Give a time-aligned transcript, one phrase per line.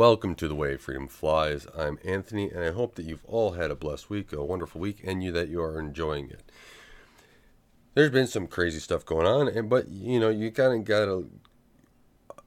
[0.00, 1.66] Welcome to the way freedom flies.
[1.76, 5.02] I'm Anthony, and I hope that you've all had a blessed week, a wonderful week,
[5.04, 6.50] and you that you are enjoying it.
[7.92, 11.26] There's been some crazy stuff going on, and but you know you kind of gotta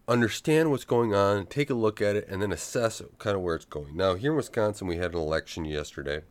[0.07, 3.53] understand what's going on, take a look at it, and then assess kind of where
[3.53, 3.95] it's going.
[3.95, 6.21] Now, here in Wisconsin, we had an election yesterday,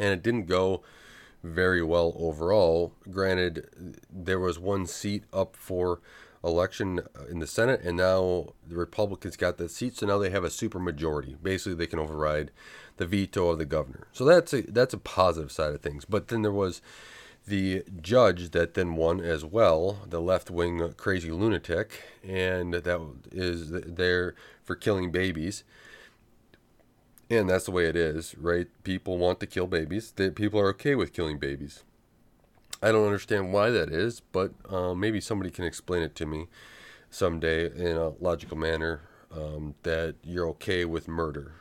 [0.00, 0.82] and it didn't go
[1.44, 2.92] very well overall.
[3.08, 6.00] Granted, there was one seat up for
[6.42, 10.30] election uh, in the Senate, and now the Republicans got that seat, so now they
[10.30, 11.36] have a super majority.
[11.42, 12.50] Basically, they can override
[12.96, 14.06] the veto of the governor.
[14.12, 16.04] So that's a that's a positive side of things.
[16.04, 16.80] But then there was
[17.46, 23.70] the judge that then won as well, the left wing crazy lunatic, and that is
[23.70, 25.64] there for killing babies.
[27.28, 28.66] And that's the way it is, right?
[28.82, 30.12] People want to kill babies.
[30.34, 31.84] people are okay with killing babies.
[32.82, 36.46] I don't understand why that is, but uh, maybe somebody can explain it to me
[37.10, 39.02] someday in a logical manner.
[39.32, 41.52] Um, that you're okay with murder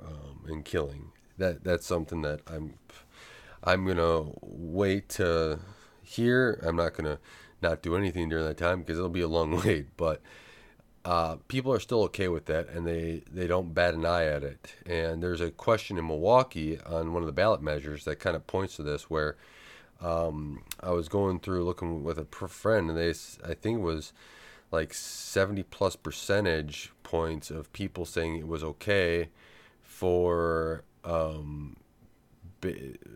[0.00, 1.10] um, and killing.
[1.38, 2.74] That that's something that I'm
[3.64, 5.58] I'm gonna wait to
[6.02, 6.60] hear.
[6.64, 7.18] I'm not gonna
[7.60, 9.96] not do anything during that time because it'll be a long wait.
[9.96, 10.22] But
[11.04, 14.44] uh, people are still okay with that, and they they don't bat an eye at
[14.44, 14.74] it.
[14.86, 18.46] And there's a question in Milwaukee on one of the ballot measures that kind of
[18.46, 19.36] points to this, where
[20.00, 24.12] um, I was going through looking with a friend, and they I think it was
[24.70, 29.28] like 70 plus percentage points of people saying it was okay
[29.82, 31.76] for um,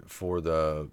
[0.06, 0.88] for the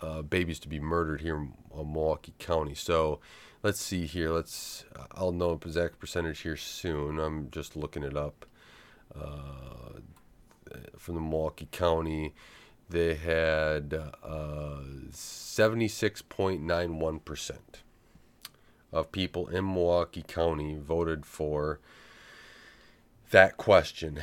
[0.00, 2.74] uh, babies to be murdered here in Milwaukee County.
[2.74, 3.20] So
[3.62, 4.30] let's see here.
[4.30, 7.18] Let's I'll know exact percentage here soon.
[7.18, 8.46] I'm just looking it up
[9.14, 10.00] uh,
[10.96, 12.34] from the Milwaukee County
[12.88, 14.78] they had uh,
[15.10, 17.58] 76.91%
[18.92, 21.80] of people in Milwaukee County voted for
[23.30, 24.20] that question.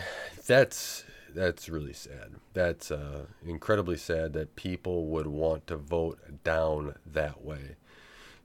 [0.47, 2.36] That's that's really sad.
[2.53, 7.76] That's uh, incredibly sad that people would want to vote down that way.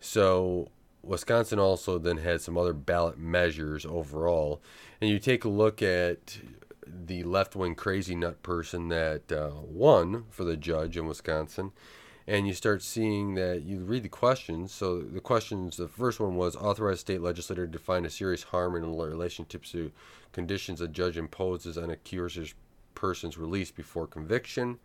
[0.00, 0.70] So
[1.02, 4.60] Wisconsin also then had some other ballot measures overall,
[5.00, 6.38] and you take a look at
[7.06, 11.72] the left wing crazy nut person that uh, won for the judge in Wisconsin.
[12.26, 14.72] And you start seeing that you read the questions.
[14.72, 18.76] So the questions, the first one was authorize state legislator to define a serious harm
[18.76, 19.90] in a relationship to
[20.32, 22.54] conditions a judge imposes on accused
[22.94, 24.78] person's release before conviction.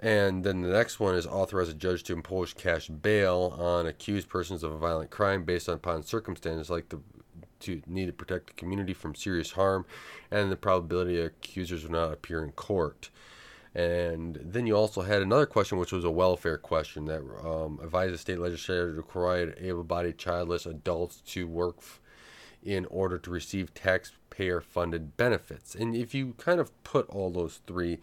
[0.00, 4.28] And then the next one is authorize a judge to impose cash bail on accused
[4.28, 7.00] persons of a violent crime based upon circumstances like the
[7.60, 9.84] to need to protect the community from serious harm
[10.30, 13.10] and the probability accusers will not appear in court.
[13.74, 18.14] And then you also had another question, which was a welfare question that um, advised
[18.14, 22.00] the state legislature to require able bodied childless adults to work f-
[22.62, 25.74] in order to receive taxpayer funded benefits.
[25.74, 27.98] And if you kind of put all those three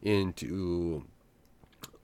[0.00, 1.04] into,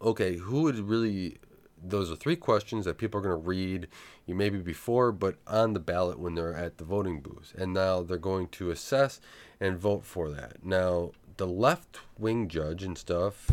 [0.03, 1.39] okay, who would really
[1.83, 3.89] those are three questions that people are going to read
[4.25, 7.55] you maybe before but on the ballot when they're at the voting booth.
[7.57, 9.21] And now they're going to assess
[9.61, 10.65] and vote for that.
[10.65, 13.51] Now the left wing judge and stuff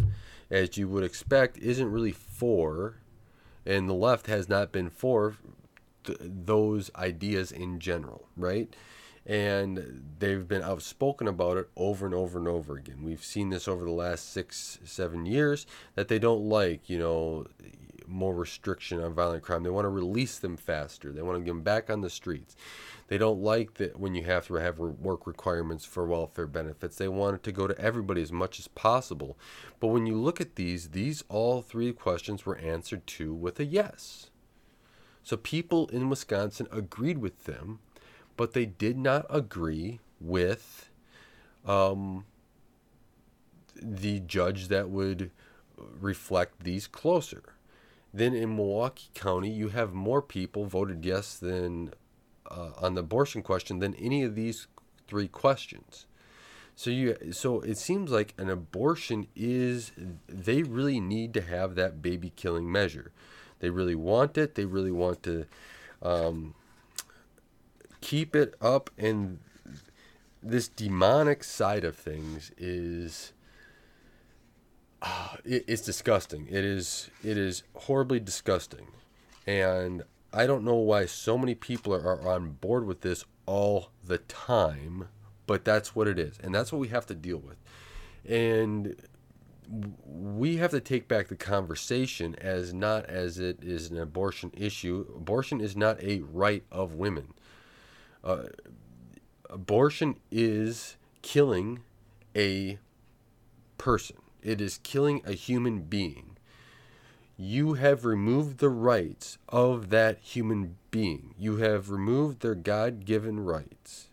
[0.49, 2.97] as you would expect isn't really for
[3.65, 5.37] and the left has not been for
[6.03, 8.75] th- those ideas in general right?
[9.25, 13.03] And they've been outspoken about it over and over and over again.
[13.03, 17.45] We've seen this over the last six, seven years that they don't like, you know,
[18.07, 19.63] more restriction on violent crime.
[19.63, 21.11] They want to release them faster.
[21.11, 22.55] They want to get them back on the streets.
[23.07, 26.95] They don't like that when you have to have work requirements for welfare benefits.
[26.95, 29.37] They want it to go to everybody as much as possible.
[29.79, 33.65] But when you look at these, these all three questions were answered to with a
[33.65, 34.29] yes.
[35.23, 37.79] So people in Wisconsin agreed with them,
[38.35, 40.89] but they did not agree with
[41.65, 42.25] um,
[43.81, 45.31] the judge that would
[45.77, 47.52] reflect these closer.
[48.13, 51.93] Then in Milwaukee County, you have more people voted yes than
[52.49, 54.67] uh, on the abortion question than any of these
[55.07, 56.05] three questions.
[56.75, 59.91] So you so it seems like an abortion is
[60.27, 63.11] they really need to have that baby killing measure.
[63.59, 64.55] They really want it.
[64.55, 65.45] They really want to
[66.01, 66.55] um,
[68.01, 69.39] keep it up, and
[70.41, 73.33] this demonic side of things is
[75.03, 76.47] uh, it, it's disgusting.
[76.47, 78.87] It is it is horribly disgusting,
[79.45, 83.89] and I don't know why so many people are, are on board with this all
[84.03, 85.09] the time,
[85.45, 87.57] but that's what it is, and that's what we have to deal with,
[88.25, 88.95] and
[90.05, 95.05] we have to take back the conversation as not as it is an abortion issue.
[95.15, 97.33] Abortion is not a right of women.
[98.23, 98.43] Uh,
[99.49, 101.79] abortion is killing
[102.35, 102.77] a
[103.77, 104.17] person.
[104.43, 106.37] It is killing a human being.
[107.37, 111.33] You have removed the rights of that human being.
[111.39, 114.09] You have removed their God given rights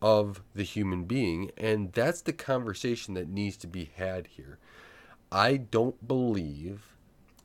[0.00, 1.50] of the human being.
[1.56, 4.58] And that's the conversation that needs to be had here.
[5.30, 6.91] I don't believe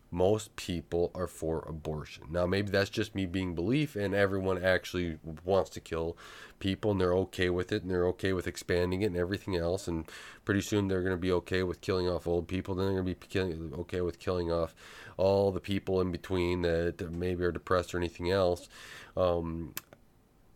[0.09, 2.25] most people are for abortion.
[2.29, 6.17] Now, maybe that's just me being belief, and everyone actually wants to kill
[6.59, 9.87] people, and they're okay with it, and they're okay with expanding it and everything else.
[9.87, 10.09] And
[10.45, 12.75] pretty soon they're going to be okay with killing off old people.
[12.75, 14.73] Then they're going to be killing, okay with killing off
[15.17, 18.69] all the people in between that maybe are depressed or anything else.
[19.17, 19.73] Um,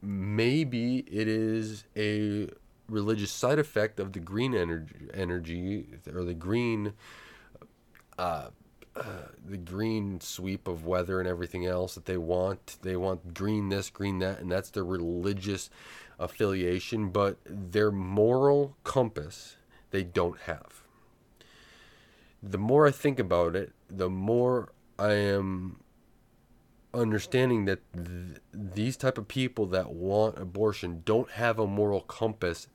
[0.01, 2.50] maybe it is a
[2.88, 6.94] religious side effect of the green energy, energy or the green.
[8.18, 8.50] Uh,
[8.93, 12.77] the green sweep of weather and everything else that they want.
[12.81, 15.69] They want green this, green that, and that's their religious
[16.19, 19.55] affiliation, but their moral compass
[19.91, 20.83] they don't have.
[22.41, 25.81] The more I think about it, the more I am
[26.94, 32.67] understanding that th- these type of people that want abortion don't have a moral compass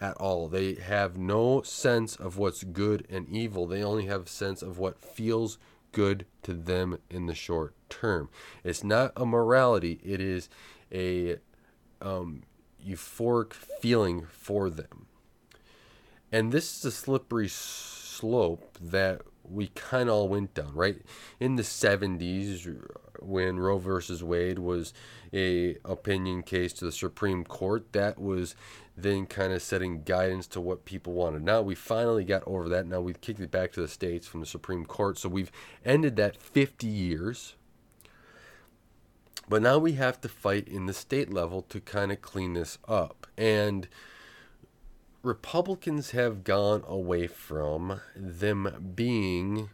[0.00, 0.48] at all.
[0.48, 3.66] They have no sense of what's good and evil.
[3.66, 5.58] They only have a sense of what feels
[5.92, 8.28] good to them in the short term.
[8.64, 10.48] It's not a morality, it is
[10.92, 11.38] a
[12.00, 12.42] um,
[12.86, 15.06] euphoric feeling for them.
[16.30, 21.00] And this is a slippery slope that we kind of all went down, right?
[21.40, 22.76] In the 70s,
[23.20, 24.92] when Roe versus Wade was
[25.32, 28.54] a opinion case to the Supreme Court, that was
[28.96, 31.42] then kind of setting guidance to what people wanted.
[31.42, 32.86] Now we finally got over that.
[32.86, 35.18] Now we've kicked it back to the states from the Supreme Court.
[35.18, 35.52] So we've
[35.84, 37.54] ended that 50 years.
[39.48, 42.78] But now we have to fight in the state level to kind of clean this
[42.86, 43.26] up.
[43.36, 43.88] And
[45.22, 49.70] Republicans have gone away from them being,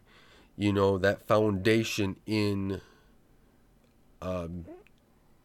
[0.57, 2.81] you know, that foundation in
[4.21, 4.65] um,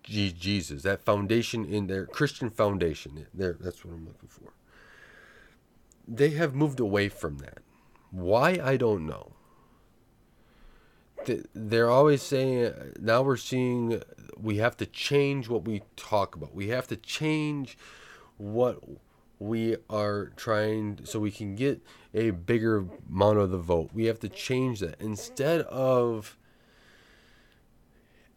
[0.03, 3.27] Jesus, that foundation in their Christian foundation.
[3.35, 4.53] There, that's what I'm looking for.
[6.09, 7.59] They have moved away from that.
[8.11, 9.33] Why I don't know.
[11.55, 14.03] They're always saying now we're seeing
[14.37, 16.55] we have to change what we talk about.
[16.55, 17.77] We have to change
[18.39, 18.81] what
[19.41, 21.81] we are trying so we can get
[22.15, 23.91] a bigger amount of the vote.
[23.93, 26.37] We have to change that instead of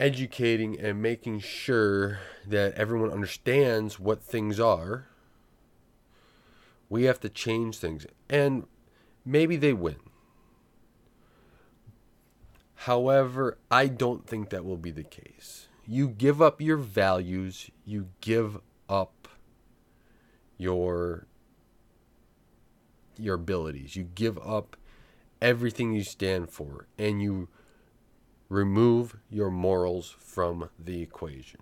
[0.00, 5.06] educating and making sure that everyone understands what things are,
[6.88, 8.06] we have to change things.
[8.30, 8.66] And
[9.26, 9.96] maybe they win.
[12.76, 15.68] However, I don't think that will be the case.
[15.86, 18.58] You give up your values, you give
[18.88, 19.23] up
[20.58, 21.26] your
[23.16, 23.96] your abilities.
[23.96, 24.76] You give up
[25.40, 27.48] everything you stand for and you
[28.48, 31.60] remove your morals from the equation.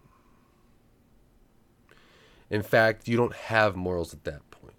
[2.51, 4.75] In fact, you don't have morals at that point.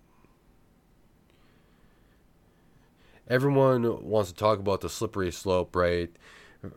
[3.28, 6.12] Everyone wants to talk about the slippery slope, right?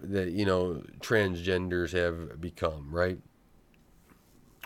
[0.03, 3.19] That, you know, transgenders have become, right?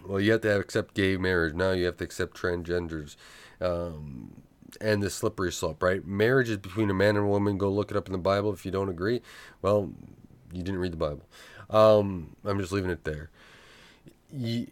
[0.06, 1.54] Well, you have to accept gay marriage.
[1.54, 3.16] Now you have to accept transgenders.
[3.60, 4.42] Um,
[4.80, 6.06] and the slippery slope, right?
[6.06, 7.58] Marriage is between a man and a woman.
[7.58, 9.20] Go look it up in the Bible if you don't agree.
[9.62, 9.92] Well,
[10.52, 11.22] you didn't read the Bible.
[11.68, 13.30] Um, I'm just leaving it there.
[14.32, 14.68] You,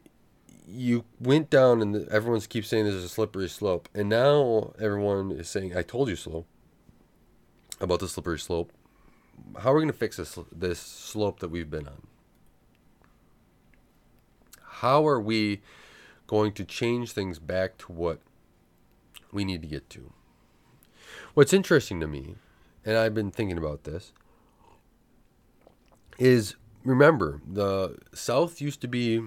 [0.66, 5.49] you went down, and everyone keeps saying there's a slippery slope, and now everyone is
[5.49, 6.47] saying, "I told you so."
[7.80, 8.73] About the slippery slope.
[9.61, 12.08] How are we going to fix this this slope that we've been on?
[14.80, 15.61] How are we
[16.28, 18.20] going to change things back to what
[19.32, 20.12] we need to get to?
[21.35, 22.37] What's interesting to me,
[22.85, 24.12] and I've been thinking about this,
[26.16, 26.54] is
[26.85, 29.20] remember the South used to be,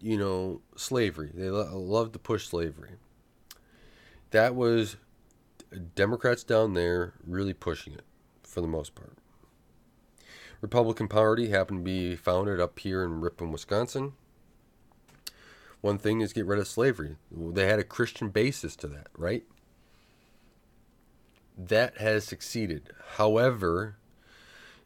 [0.00, 1.30] you know, slavery.
[1.34, 2.92] They lo- loved to push slavery.
[4.30, 4.96] That was
[5.94, 8.04] Democrats down there really pushing it
[8.42, 9.18] for the most part.
[10.62, 14.14] Republican Party happened to be founded up here in Ripon, Wisconsin.
[15.84, 17.16] One thing is get rid of slavery.
[17.30, 19.44] They had a Christian basis to that, right?
[21.58, 22.88] That has succeeded.
[23.16, 23.96] However,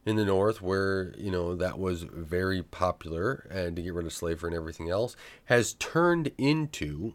[0.04, 4.12] in the North, where you know that was very popular, and to get rid of
[4.12, 5.14] slavery and everything else,
[5.44, 7.14] has turned into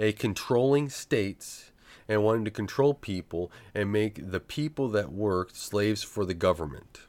[0.00, 1.70] a controlling states
[2.08, 7.00] and wanting to control people and make the people that worked slaves for the government.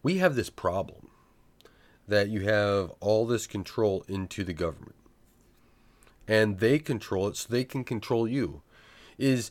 [0.00, 1.07] We have this problem
[2.08, 4.94] that you have all this control into the government.
[6.26, 8.62] And they control it so they can control you.
[9.18, 9.50] Is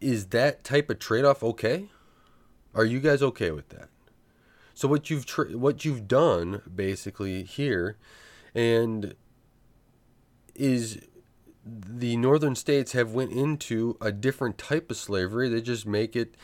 [0.00, 1.88] is that type of trade-off okay?
[2.74, 3.88] Are you guys okay with that?
[4.74, 7.96] So what you've tra- what you've done basically here
[8.54, 9.14] and
[10.54, 11.00] is
[11.64, 15.48] the northern states have went into a different type of slavery.
[15.48, 16.34] They just make it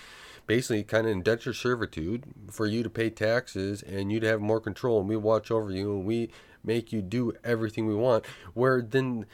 [0.47, 4.61] basically kind of indenture servitude for you to pay taxes and you to have more
[4.61, 5.01] control.
[5.01, 6.31] And we watch over you and we
[6.65, 8.25] make you do everything we want.
[8.55, 9.27] Where then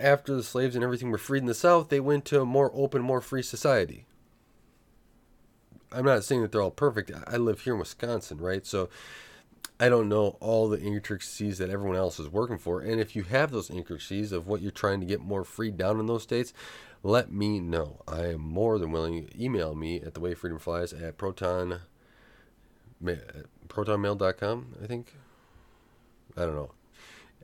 [0.00, 2.70] after the slaves and everything were freed in the south they went to a more
[2.74, 4.06] open more free society.
[5.90, 7.10] I'm not saying that they're all perfect.
[7.26, 8.66] I live here in wisconsin right?
[8.66, 8.88] So
[9.78, 12.80] I don't know all the intricacies that everyone else is working for.
[12.80, 15.98] And if you have those intricacies of what you're trying to get more free down
[15.98, 16.52] in those states,
[17.02, 18.02] let me know.
[18.06, 19.28] I am more than willing.
[19.38, 21.80] Email me at the way freedom flies at proton
[23.68, 25.14] protonmail.com, I think.
[26.36, 26.72] I don't know.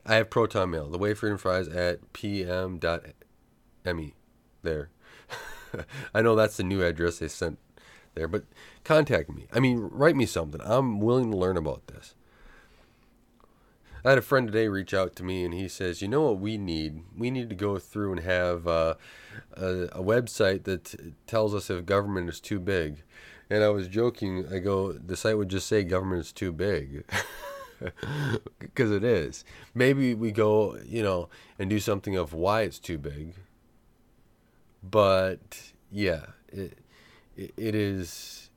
[0.05, 0.89] I have proton mail.
[0.89, 2.79] The way freedom flies at pm.me
[4.63, 4.89] there.
[6.13, 7.59] I know that's the new address they sent
[8.15, 8.45] there, but
[8.83, 9.47] contact me.
[9.53, 10.61] I mean, write me something.
[10.63, 12.15] I'm willing to learn about this.
[14.03, 16.39] I had a friend today reach out to me and he says, "You know what
[16.39, 17.03] we need?
[17.17, 18.95] We need to go through and have uh,
[19.53, 20.95] a, a, website that
[21.27, 23.03] tells us if government is too big."
[23.49, 24.45] And I was joking.
[24.53, 27.05] I go, "The site would just say government is too big."
[28.59, 29.45] Because it is.
[29.73, 33.35] Maybe we go, you know, and do something of why it's too big.
[34.83, 36.77] But yeah, it,
[37.37, 38.49] it, it is.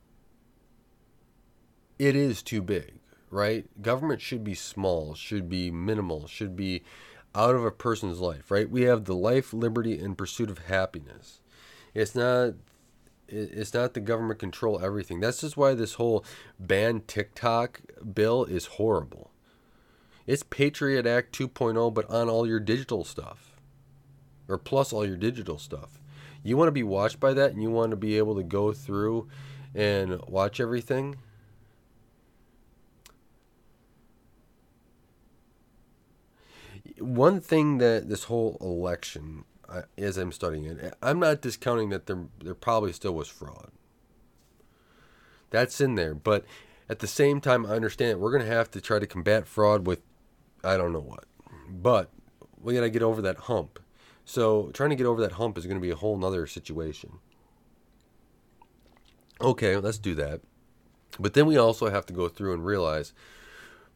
[2.00, 3.01] It is too big
[3.32, 3.64] right?
[3.82, 6.82] Government should be small, should be minimal, should be
[7.34, 8.70] out of a person's life, right?
[8.70, 11.40] We have the life, liberty, and pursuit of happiness.
[11.94, 12.54] It's not
[13.34, 15.20] it's not the government control everything.
[15.20, 16.22] That's just why this whole
[16.60, 17.80] ban TikTok
[18.12, 19.30] bill is horrible.
[20.26, 23.56] It's Patriot Act 2.0 but on all your digital stuff.
[24.48, 25.98] Or plus all your digital stuff.
[26.42, 28.74] You want to be watched by that and you want to be able to go
[28.74, 29.28] through
[29.74, 31.16] and watch everything?
[36.98, 42.06] One thing that this whole election, uh, as I'm studying it, I'm not discounting that
[42.06, 43.70] there there probably still was fraud.
[45.50, 46.44] That's in there, but
[46.88, 49.86] at the same time, I understand we're going to have to try to combat fraud
[49.86, 50.00] with,
[50.64, 51.24] I don't know what,
[51.68, 52.10] but
[52.60, 53.78] we got to get over that hump.
[54.24, 57.18] So trying to get over that hump is going to be a whole nother situation.
[59.40, 60.40] Okay, let's do that.
[61.18, 63.12] But then we also have to go through and realize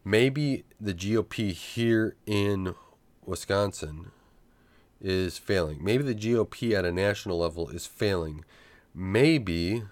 [0.07, 2.73] maybe the GOP here in
[3.25, 4.11] Wisconsin
[5.01, 5.83] is failing.
[5.83, 8.45] Maybe the GOP at a national level is failing.
[8.95, 9.83] Maybe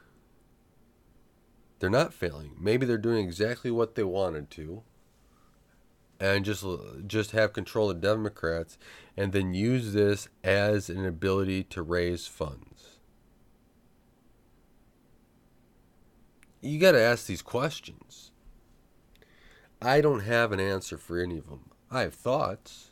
[1.79, 2.51] they're not failing.
[2.57, 4.84] Maybe they're doing exactly what they wanted to
[6.17, 6.63] and just
[7.05, 8.77] just have control of Democrats
[9.17, 13.00] and then use this as an ability to raise funds.
[16.62, 18.31] You got to ask these questions.
[19.82, 21.70] I don't have an answer for any of them.
[21.91, 22.91] I have thoughts.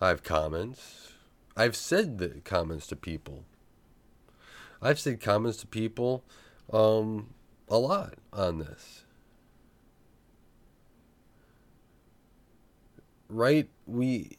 [0.00, 1.12] I have comments.
[1.56, 3.44] I've said the comments to people.
[4.82, 6.24] I've said comments to people
[6.72, 7.30] um,
[7.68, 9.04] a lot on this.
[13.28, 13.68] Right?
[13.86, 14.36] We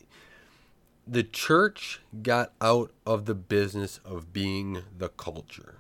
[1.08, 5.76] the church got out of the business of being the culture.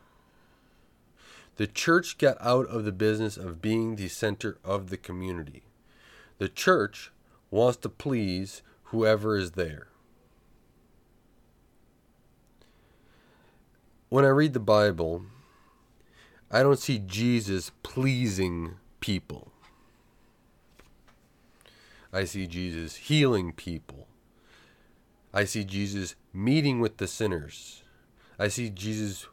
[1.55, 5.63] The church got out of the business of being the center of the community.
[6.37, 7.11] The church
[7.49, 9.87] wants to please whoever is there.
[14.09, 15.23] When I read the Bible,
[16.51, 19.51] I don't see Jesus pleasing people.
[22.13, 24.07] I see Jesus healing people.
[25.33, 27.83] I see Jesus meeting with the sinners.
[28.39, 29.27] I see Jesus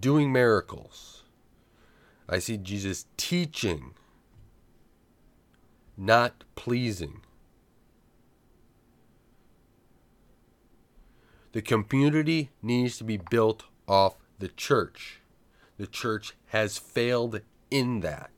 [0.00, 1.22] doing miracles.
[2.28, 3.94] I see Jesus teaching
[5.96, 7.20] not pleasing.
[11.52, 15.20] The community needs to be built off the church.
[15.78, 18.30] The church has failed in that.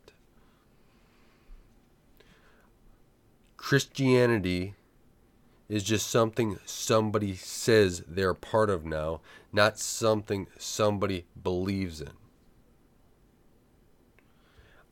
[3.57, 4.75] Christianity
[5.69, 9.21] is just something somebody says they're part of now,
[9.53, 12.18] not something somebody believes in.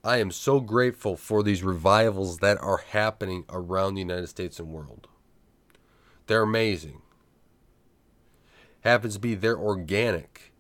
[0.07, 4.69] I am so grateful for these revivals that are happening around the United States and
[4.69, 5.09] world.
[6.29, 7.03] They're amazing.
[8.83, 10.53] Happens to be they're organic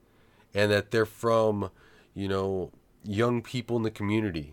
[0.52, 1.70] and that they're from,
[2.12, 2.72] you know,
[3.04, 4.52] young people in the community.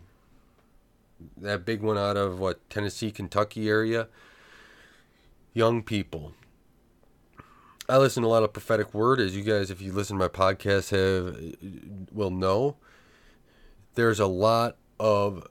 [1.38, 4.10] that big one out of what Tennessee, Kentucky area.
[5.56, 6.34] Young people.
[7.90, 10.24] I listen to a lot of prophetic word, as you guys, if you listen to
[10.24, 12.76] my podcast, have uh, will know.
[13.96, 15.48] There's a lot of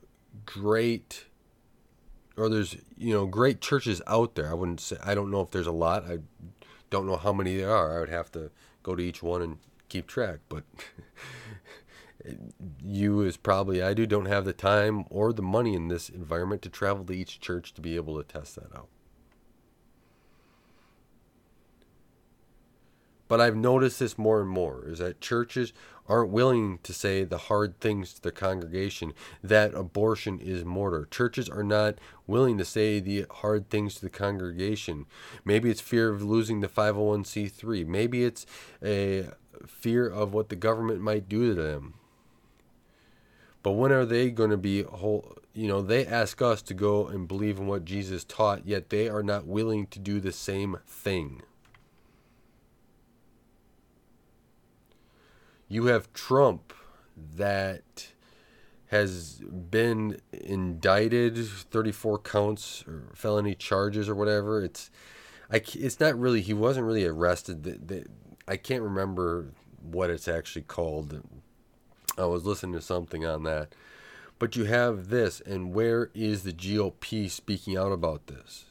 [0.47, 1.25] great,
[2.37, 4.51] or there's you know great churches out there.
[4.51, 6.05] I wouldn't say I don't know if there's a lot.
[6.05, 6.19] I
[6.91, 7.97] don't know how many there are.
[7.97, 8.51] I would have to
[8.83, 9.59] go to each one and
[9.89, 10.65] keep track, but.
[12.85, 16.63] you as probably I do don't have the time or the money in this environment
[16.63, 18.89] to travel to each church to be able to test that out.
[23.29, 25.73] But I've noticed this more and more is that churches
[26.09, 31.07] aren't willing to say the hard things to the congregation that abortion is murder.
[31.11, 35.07] Churches are not willing to say the hard things to the congregation.
[35.45, 37.87] Maybe it's fear of losing the 501c3.
[37.87, 38.47] Maybe it's
[38.83, 39.29] a
[39.67, 41.95] fear of what the government might do to them.
[43.63, 45.37] But when are they going to be whole?
[45.55, 49.09] You know, they ask us to go and believe in what Jesus taught, yet they
[49.09, 51.43] are not willing to do the same thing.
[55.73, 56.73] You have Trump
[57.17, 58.09] that
[58.87, 64.91] has been indicted 34 counts or felony charges or whatever it's
[65.51, 68.05] I, it's not really he wasn't really arrested the, the,
[68.47, 71.23] i can't remember what it's actually called
[72.19, 73.75] I was listening to something on that.
[74.39, 78.67] But you have this, and where is the GOP speaking out about this?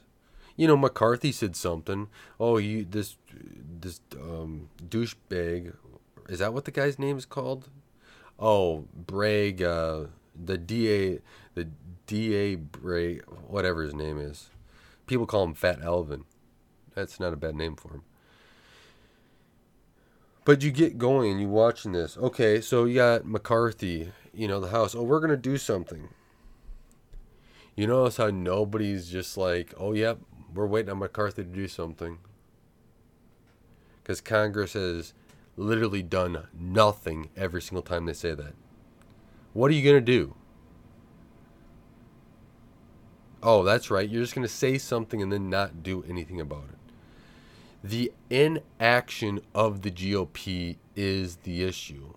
[0.57, 2.09] You know, McCarthy said something.
[2.39, 3.15] Oh, you this
[3.79, 5.73] this um, douchebag.
[6.31, 7.67] Is that what the guy's name is called?
[8.39, 11.19] Oh, Bragg, uh, the DA,
[11.55, 11.67] the
[12.07, 14.49] DA Bragg, whatever his name is.
[15.07, 16.23] People call him Fat Alvin.
[16.95, 18.03] That's not a bad name for him.
[20.45, 22.17] But you get going, you watching this.
[22.17, 24.95] Okay, so you got McCarthy, you know, the House.
[24.95, 26.07] Oh, we're gonna do something.
[27.75, 30.19] You notice how nobody's just like, oh, yep,
[30.53, 32.19] we're waiting on McCarthy to do something.
[34.01, 35.13] Because Congress has
[35.57, 38.53] literally done nothing every single time they say that.
[39.53, 40.35] What are you going to do?
[43.43, 44.07] Oh, that's right.
[44.07, 46.77] You're just going to say something and then not do anything about it
[47.83, 52.13] the inaction of the GOP is the issue.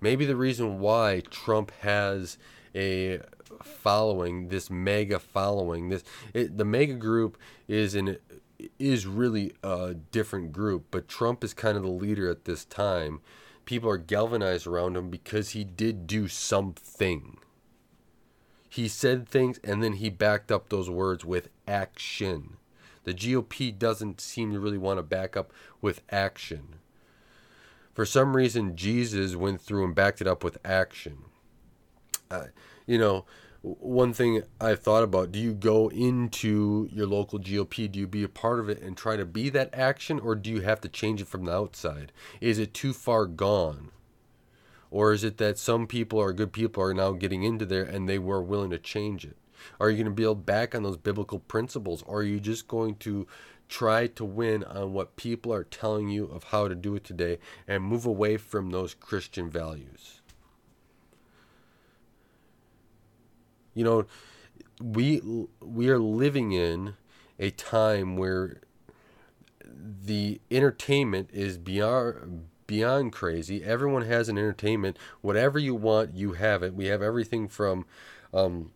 [0.00, 2.38] Maybe the reason why Trump has
[2.74, 3.20] a
[3.62, 6.04] following, this MAGA following, this
[6.34, 8.18] it, the MAGA group is an
[8.78, 13.20] is really a different group, but Trump is kind of the leader at this time.
[13.64, 17.38] People are galvanized around him because he did do something.
[18.68, 22.56] He said things and then he backed up those words with action.
[23.04, 26.76] The GOP doesn't seem to really want to back up with action.
[27.94, 31.24] For some reason, Jesus went through and backed it up with action.
[32.30, 32.46] Uh,
[32.86, 33.24] you know,
[33.62, 37.90] one thing I've thought about do you go into your local GOP?
[37.90, 40.50] Do you be a part of it and try to be that action, or do
[40.50, 42.12] you have to change it from the outside?
[42.40, 43.90] Is it too far gone?
[44.90, 48.08] Or is it that some people are good people are now getting into there and
[48.08, 49.36] they were willing to change it?
[49.80, 52.02] Are you going to build back on those biblical principles?
[52.06, 53.26] Or are you just going to
[53.68, 57.38] try to win on what people are telling you of how to do it today
[57.66, 60.22] and move away from those Christian values?
[63.78, 64.06] You know,
[64.82, 65.22] we
[65.60, 66.94] we are living in
[67.38, 68.60] a time where
[69.64, 73.62] the entertainment is beyond beyond crazy.
[73.62, 74.98] Everyone has an entertainment.
[75.20, 76.74] Whatever you want, you have it.
[76.74, 77.86] We have everything from
[78.34, 78.72] um,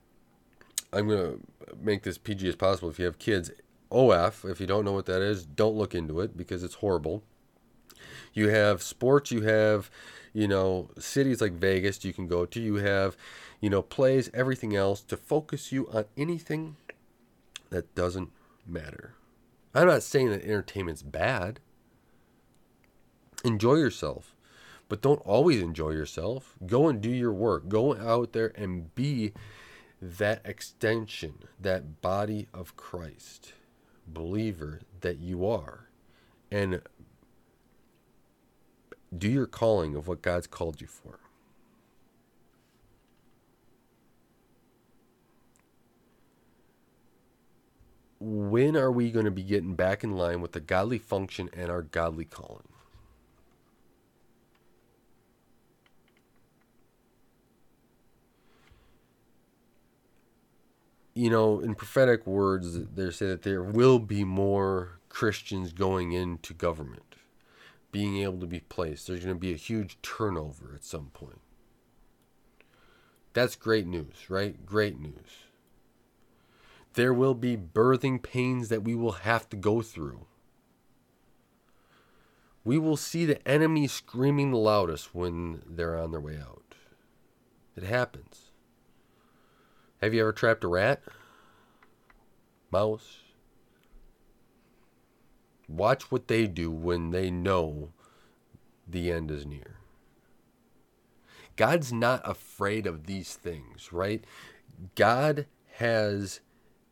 [0.92, 1.40] I'm going to
[1.82, 2.88] make this PG as possible.
[2.88, 3.50] If you have kids,
[3.90, 7.24] OF, if you don't know what that is, don't look into it because it's horrible.
[8.34, 9.90] You have sports, you have,
[10.33, 13.16] you know, cities like Vegas you can go to, you have,
[13.61, 16.77] you know, plays, everything else to focus you on anything
[17.71, 18.31] that doesn't
[18.66, 19.14] matter.
[19.75, 21.61] I'm not saying that entertainment's bad.
[23.45, 24.35] Enjoy yourself,
[24.88, 26.55] but don't always enjoy yourself.
[26.66, 27.68] Go and do your work.
[27.68, 29.33] Go out there and be
[30.01, 33.55] that extension, that body of Christ,
[34.07, 35.88] believer that you are,
[36.51, 36.83] and
[39.16, 41.18] do your calling of what God's called you for.
[48.20, 51.70] When are we going to be getting back in line with the godly function and
[51.70, 52.68] our godly calling?
[61.14, 66.55] you know, in prophetic words, they say that there will be more Christians going into
[66.55, 67.12] government,
[67.92, 69.07] being able to be placed.
[69.07, 71.40] There's going to be a huge turnover at some point.
[73.35, 74.66] That's great news, right?
[74.66, 75.44] Great news.
[76.94, 80.26] There will be birthing pains that we will have to go through.
[82.64, 86.74] We will see the enemy screaming the loudest when they're on their way out.
[87.76, 88.50] It happens.
[90.00, 91.02] Have you ever trapped a rat?
[92.70, 93.21] Mouse?
[95.72, 97.92] Watch what they do when they know
[98.87, 99.76] the end is near.
[101.56, 104.24] God's not afraid of these things, right?
[104.94, 106.40] God has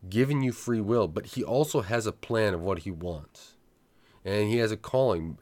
[0.09, 3.57] given you free will, but He also has a plan of what He wants.
[4.25, 5.39] And He has a calling,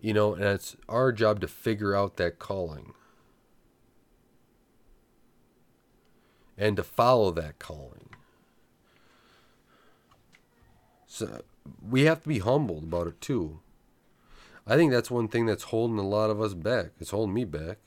[0.00, 2.92] you know, and it's our job to figure out that calling
[6.56, 8.10] and to follow that calling.
[11.06, 11.42] So
[11.82, 13.60] we have to be humbled about it too.
[14.66, 16.86] I think that's one thing that's holding a lot of us back.
[16.98, 17.78] It's holding me back.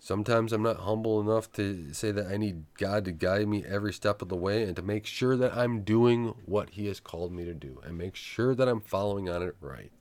[0.00, 3.92] Sometimes I'm not humble enough to say that I need God to guide me every
[3.92, 7.32] step of the way and to make sure that I'm doing what He has called
[7.32, 9.92] me to do and make sure that I'm following on it right.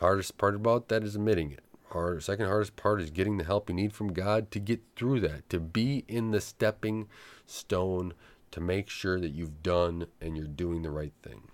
[0.00, 1.64] Hardest part about that is admitting it.
[1.88, 5.20] Hard, second hardest part is getting the help you need from God to get through
[5.20, 7.08] that, to be in the stepping
[7.46, 8.12] stone,
[8.54, 11.48] to make sure that you've done and you're doing the right thing.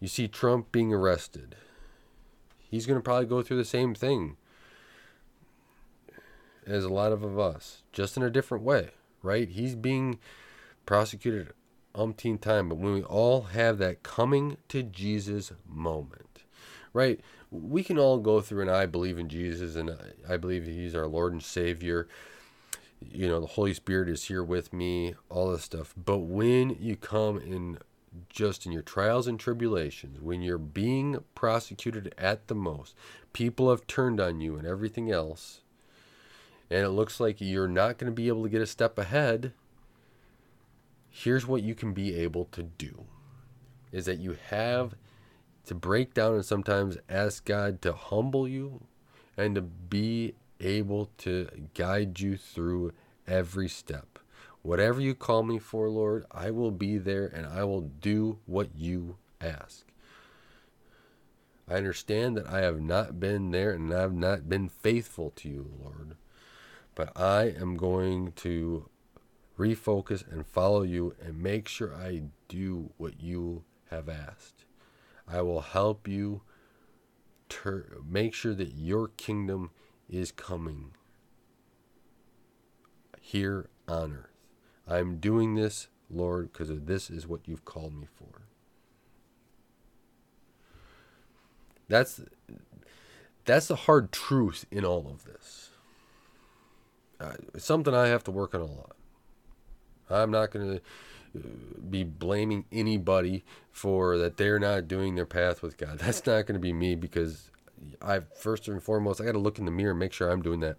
[0.00, 1.54] You see Trump being arrested.
[2.68, 4.36] He's going to probably go through the same thing
[6.66, 8.90] as a lot of us, just in a different way,
[9.22, 9.48] right?
[9.48, 10.18] He's being
[10.86, 11.52] prosecuted
[11.94, 16.42] umpteen time, but when we all have that coming to Jesus moment,
[16.92, 17.20] right?
[17.52, 19.96] We can all go through and I believe in Jesus and
[20.28, 22.08] I believe he's our Lord and Savior.
[23.00, 25.94] You know, the Holy Spirit is here with me, all this stuff.
[25.96, 27.78] But when you come in
[28.28, 32.94] just in your trials and tribulations, when you're being prosecuted at the most,
[33.32, 35.60] people have turned on you and everything else,
[36.70, 39.52] and it looks like you're not going to be able to get a step ahead,
[41.10, 43.04] here's what you can be able to do
[43.90, 44.94] is that you have
[45.64, 48.84] to break down and sometimes ask God to humble you
[49.36, 52.92] and to be able to guide you through
[53.26, 54.18] every step.
[54.62, 58.76] Whatever you call me for, Lord, I will be there and I will do what
[58.76, 59.86] you ask.
[61.70, 65.48] I understand that I have not been there and I have not been faithful to
[65.48, 66.16] you, Lord.
[66.94, 68.88] But I am going to
[69.58, 74.64] refocus and follow you and make sure I do what you have asked.
[75.26, 76.42] I will help you
[77.48, 79.70] ter- make sure that your kingdom
[80.08, 80.92] is coming
[83.20, 84.24] here on earth.
[84.86, 88.42] I'm doing this, Lord, because this is what you've called me for.
[91.88, 92.20] That's
[93.44, 95.70] that's the hard truth in all of this
[97.20, 98.96] uh, it's something I have to work on a lot.
[100.10, 101.42] I'm not going to uh,
[101.90, 105.98] be blaming anybody for that they're not doing their path with God.
[105.98, 107.50] That's not going to be me because
[108.02, 110.42] I first and foremost I got to look in the mirror and make sure I'm
[110.42, 110.76] doing that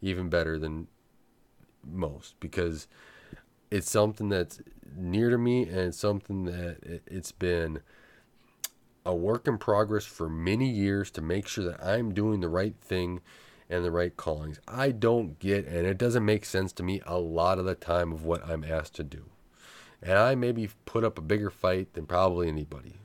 [0.00, 0.88] even better than
[1.86, 2.88] most because
[3.70, 4.60] it's something that's
[4.96, 7.80] near to me and something that it's been
[9.06, 12.74] a work in progress for many years to make sure that I'm doing the right
[12.80, 13.20] thing
[13.68, 14.60] and the right callings.
[14.68, 18.12] I don't get, and it doesn't make sense to me a lot of the time
[18.12, 19.24] of what I'm asked to do.
[20.02, 22.96] And I maybe put up a bigger fight than probably anybody.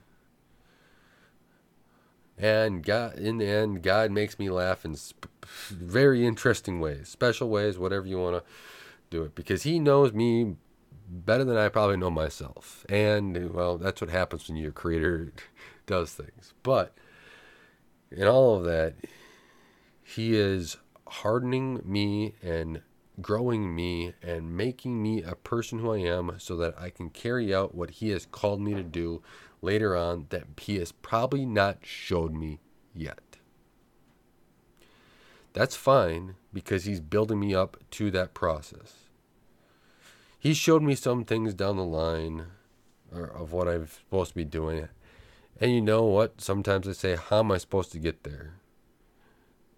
[2.40, 5.28] And God, in the end, God makes me laugh in sp-
[5.70, 8.44] very interesting ways, special ways, whatever you want to
[9.10, 10.56] do it, because He knows me
[11.10, 12.86] better than I probably know myself.
[12.88, 15.34] And well, that's what happens when your Creator
[15.86, 16.54] does things.
[16.64, 16.96] But
[18.12, 18.96] in all of that,
[20.04, 22.82] he is hardening me and
[23.22, 27.54] growing me and making me a person who I am so that I can carry
[27.54, 29.22] out what He has called me to do
[29.62, 32.60] later on that He has probably not showed me
[32.94, 33.38] yet.
[35.54, 38.96] That's fine because He's building me up to that process.
[40.40, 42.46] He showed me some things down the line
[43.12, 44.88] of what I'm supposed to be doing.
[45.60, 46.40] And you know what?
[46.40, 48.54] Sometimes I say, How am I supposed to get there?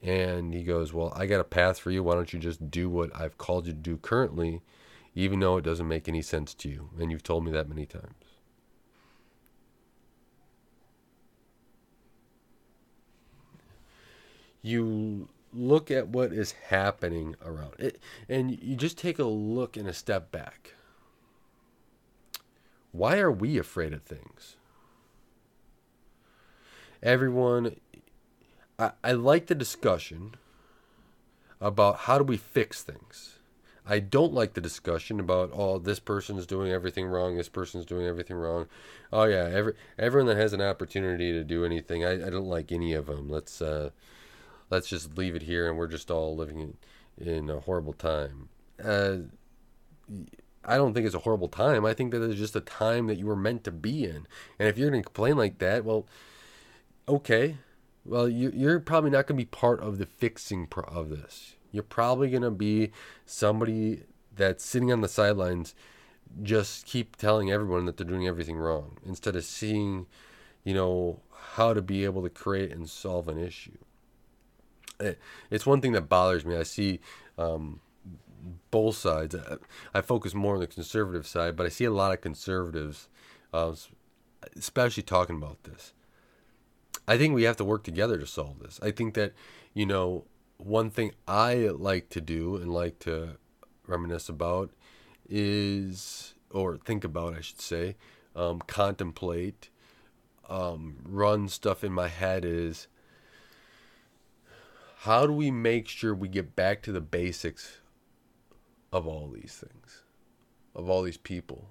[0.04, 2.04] And he goes, Well, I got a path for you.
[2.04, 4.62] Why don't you just do what I've called you to do currently,
[5.16, 6.90] even though it doesn't make any sense to you?
[7.00, 8.14] And you've told me that many times.
[14.62, 19.88] You look at what is happening around it, and you just take a look and
[19.88, 20.74] a step back.
[22.92, 24.56] Why are we afraid of things?
[27.04, 27.76] Everyone
[28.80, 30.36] I, I like the discussion.
[31.60, 33.38] about how do we fix things.
[33.86, 38.06] I don't like the discussion about oh this person's doing everything wrong, this person's doing
[38.06, 38.68] everything wrong.
[39.12, 42.72] Oh yeah, every everyone that has an opportunity to do anything, I, I don't like
[42.72, 43.30] any of them.
[43.30, 43.92] Let's uh,
[44.72, 46.76] let's just leave it here, and we're just all living
[47.18, 48.50] in, in a horrible time.
[48.84, 49.18] Uh,
[50.64, 51.86] I don't think it's a horrible time.
[51.86, 54.28] I think that it's just a time that you were meant to be in.
[54.58, 56.08] And if you're going to complain like that, well,
[57.08, 57.58] okay.
[58.06, 61.56] Well, you, you're probably not going to be part of the fixing of this.
[61.72, 62.92] You're probably going to be
[63.26, 64.04] somebody
[64.36, 65.76] that's sitting on the sidelines,
[66.42, 70.08] just keep telling everyone that they're doing everything wrong instead of seeing,
[70.64, 71.20] you know,
[71.54, 73.78] how to be able to create and solve an issue.
[75.50, 76.56] It's one thing that bothers me.
[76.56, 77.00] I see
[77.38, 77.82] um,
[78.70, 79.36] both sides.
[79.94, 83.10] I focus more on the conservative side, but I see a lot of conservatives,
[83.54, 83.74] uh,
[84.56, 85.94] especially talking about this.
[87.08, 88.80] I think we have to work together to solve this.
[88.82, 89.34] I think that,
[89.74, 90.26] you know,
[90.58, 93.38] one thing I like to do and like to
[93.88, 94.72] reminisce about
[95.28, 97.96] is, or think about, I should say,
[98.36, 99.70] um, contemplate,
[100.50, 102.88] um, run stuff in my head is
[105.02, 107.80] how do we make sure we get back to the basics
[108.94, 110.04] of all these things,
[110.76, 111.70] of all these people.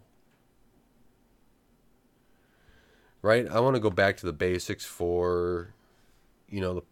[3.23, 3.49] Right?
[3.49, 5.75] I want to go back to the basics for,
[6.49, 6.83] you know, the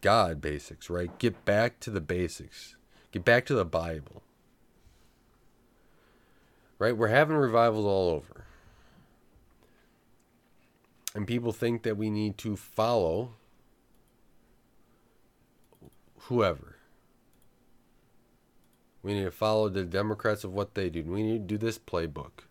[0.00, 1.18] God basics, right?
[1.18, 2.76] Get back to the basics.
[3.10, 4.22] Get back to the Bible.
[6.78, 6.96] Right?
[6.96, 8.44] We're having revivals all over.
[11.12, 13.32] And people think that we need to follow
[16.26, 16.76] whoever.
[19.02, 21.02] We need to follow the Democrats of what they do.
[21.02, 22.44] We need to do this playbook.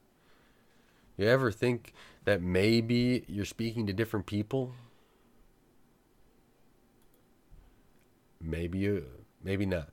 [1.18, 1.94] You ever think
[2.26, 4.74] that maybe you're speaking to different people?
[8.42, 9.06] Maybe you,
[9.44, 9.90] maybe not.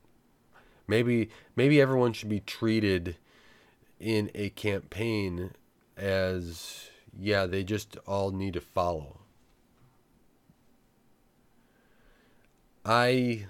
[0.87, 3.17] Maybe maybe everyone should be treated
[3.99, 5.51] in a campaign
[5.95, 9.19] as yeah, they just all need to follow.
[12.83, 13.45] I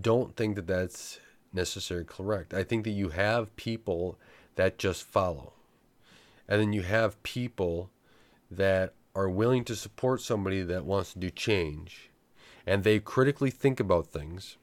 [0.00, 1.20] don't think that that's
[1.52, 2.52] necessarily correct.
[2.52, 4.18] I think that you have people
[4.56, 5.52] that just follow.
[6.48, 7.90] And then you have people
[8.50, 12.10] that are willing to support somebody that wants to do change.
[12.66, 14.56] And they critically think about things.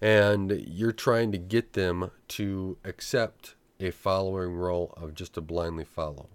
[0.00, 5.84] And you're trying to get them to accept a following role of just to blindly
[5.84, 6.28] follow.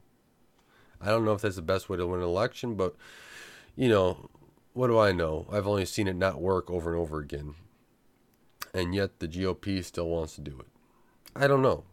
[1.02, 2.96] I don't know if that's the best way to win an election, but
[3.76, 4.30] you know,
[4.76, 5.48] what do I know?
[5.50, 7.56] I've only seen it not work over and over again.
[8.74, 10.68] And yet the GOP still wants to do it.
[11.34, 11.86] I don't know.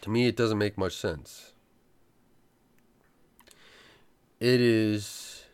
[0.00, 1.52] To me, it doesn't make much sense.
[4.40, 5.44] It is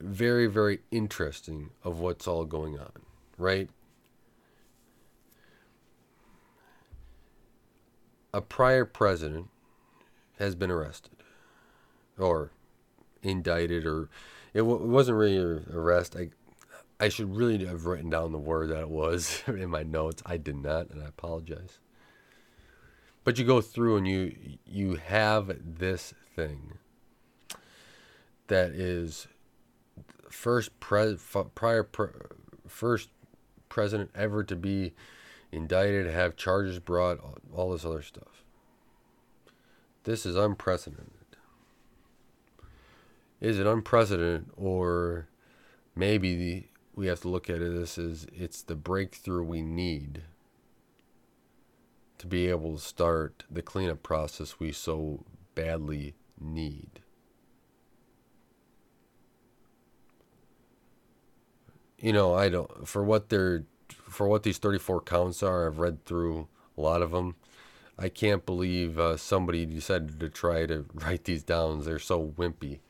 [0.00, 2.92] very, very interesting of what's all going on,
[3.36, 3.68] right?
[8.32, 9.48] A prior president
[10.42, 11.12] has been arrested
[12.18, 12.50] or
[13.22, 14.08] indicted or
[14.52, 16.16] it, w- it wasn't really an arrest.
[16.16, 16.30] I
[17.00, 20.22] I should really have written down the word that it was in my notes.
[20.24, 21.80] I did not, and I apologize.
[23.24, 26.78] But you go through and you you have this thing
[28.48, 29.28] that is
[30.28, 31.16] first pre,
[31.54, 32.08] prior pre,
[32.66, 33.10] first
[33.68, 34.92] president ever to be
[35.50, 37.18] indicted, have charges brought,
[37.54, 38.41] all this other stuff.
[40.04, 41.08] This is unprecedented.
[43.40, 45.28] Is it unprecedented, or
[45.94, 50.22] maybe the, we have to look at it this as it's the breakthrough we need
[52.18, 55.24] to be able to start the cleanup process we so
[55.56, 57.00] badly need.
[61.98, 66.04] You know, I don't for what they're for what these 34 counts are, I've read
[66.04, 67.34] through a lot of them.
[68.02, 71.84] I can't believe uh, somebody decided to try to write these down.
[71.84, 72.80] They're so wimpy.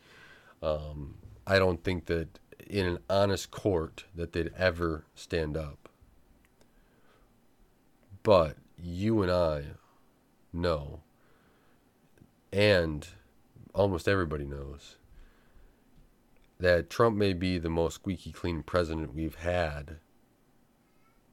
[0.62, 5.90] Um, I don't think that in an honest court that they'd ever stand up.
[8.22, 9.64] But you and I
[10.50, 11.00] know,
[12.50, 13.06] and
[13.74, 14.96] almost everybody knows,
[16.58, 19.98] that Trump may be the most squeaky clean president we've had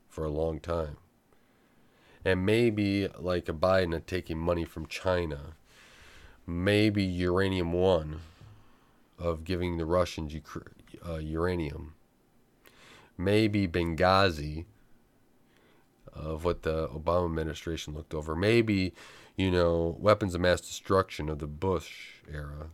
[0.10, 0.98] for a long time
[2.26, 5.54] and maybe like a Biden taking money from China,
[6.46, 8.20] maybe Uranium One
[9.18, 10.36] of giving the Russians
[11.08, 11.94] uh, uranium,
[13.18, 14.66] maybe Benghazi
[16.14, 18.36] of what the Obama administration looked over.
[18.36, 18.94] Maybe,
[19.36, 22.70] you know, weapons of mass destruction of the Bush era.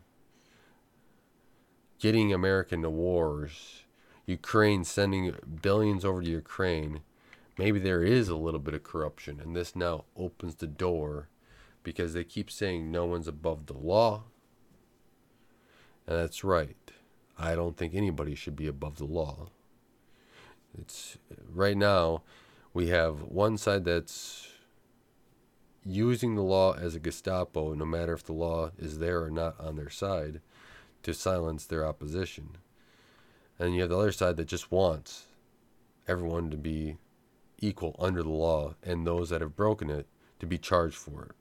[2.00, 3.84] Getting America into wars.
[4.26, 7.02] Ukraine sending billions over to Ukraine.
[7.58, 11.30] Maybe there is a little bit of corruption, and this now opens the door
[11.84, 14.24] because they keep saying no one's above the law.
[16.08, 16.76] And that's right.
[17.38, 19.50] I don't think anybody should be above the law.
[20.78, 21.18] It's
[21.54, 22.24] right now
[22.74, 24.50] we have one side that's
[25.86, 29.58] using the law as a Gestapo, no matter if the law is there or not
[29.60, 30.42] on their side,
[31.04, 32.58] to silence their opposition.
[33.58, 35.28] And you have the other side that just wants
[36.08, 36.98] everyone to be
[37.66, 40.08] equal under the law and those that have broken it
[40.40, 41.32] to be charged for it.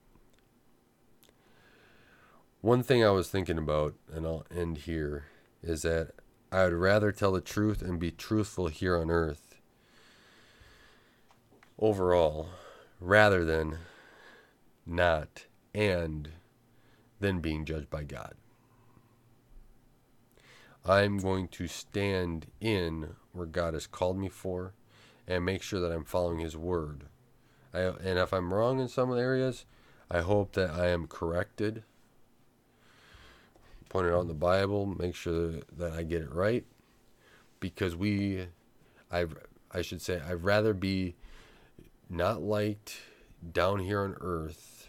[2.61, 5.27] One thing I was thinking about, and I'll end here,
[5.63, 6.13] is that
[6.51, 9.57] I would rather tell the truth and be truthful here on earth
[11.79, 12.49] overall
[13.01, 13.79] rather than
[14.87, 16.31] not and
[17.21, 18.35] then being judged by God.
[20.87, 24.75] I'm going to stand in where God has called me for
[25.27, 27.05] and make sure that I'm following His word.
[27.73, 29.65] I, and if I'm wrong in some areas,
[30.11, 31.85] I hope that I am corrected
[33.95, 36.65] point it out in the Bible, make sure that I get it right,
[37.61, 38.49] because we,
[39.13, 39.27] I,
[39.71, 41.15] I should say, I'd rather be
[42.11, 42.97] not liked
[43.53, 44.89] down here on earth,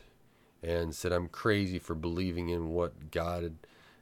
[0.64, 3.58] and said I'm crazy for believing in what God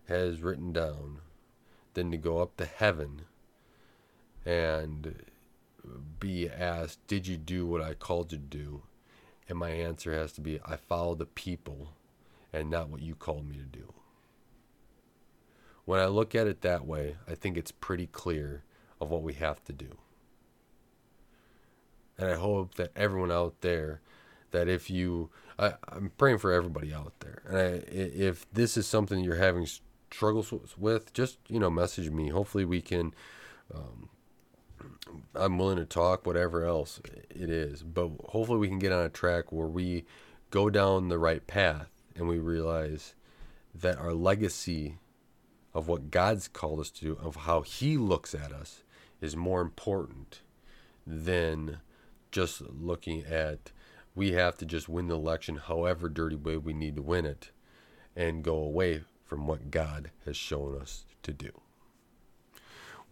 [0.08, 1.20] has written down,
[1.96, 3.24] than to go up to heaven
[4.46, 5.26] and
[6.20, 8.84] be asked, Did you do what I called you to do?
[9.50, 11.90] And my answer has to be, I follow the people
[12.52, 13.94] and not what you called me to do.
[15.86, 18.64] When I look at it that way, I think it's pretty clear
[19.02, 19.98] of what we have to do.
[22.18, 24.00] And I hope that everyone out there,
[24.52, 27.42] that if you, I, am praying for everybody out there.
[27.48, 29.68] And I, if this is something you're having
[30.12, 32.30] struggles with, just, you know, message me.
[32.30, 33.14] Hopefully we can,
[33.74, 34.10] um,
[35.36, 37.84] I'm willing to talk, whatever else it is.
[37.84, 40.06] But hopefully we can get on a track where we
[40.50, 43.16] go down the right path and we realize
[43.74, 44.98] that our legacy
[45.74, 48.84] of what God's called us to do, of how He looks at us,
[49.22, 50.42] is more important
[51.06, 51.80] than
[52.32, 53.72] just looking at
[54.16, 57.50] we have to just win the election however dirty way we need to win it
[58.16, 61.63] and go away from what God has shown us to do.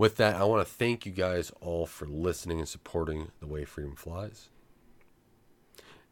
[0.02, 3.66] With that, I want to thank you guys all for listening and supporting The Way
[3.66, 4.50] Freedom Flies.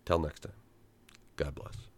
[0.05, 0.53] Till next time,
[1.37, 1.88] God bless.